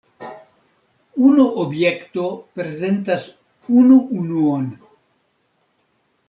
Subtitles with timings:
[1.27, 2.23] Unu objekto
[2.61, 3.27] prezentas
[3.83, 4.67] unu unuon.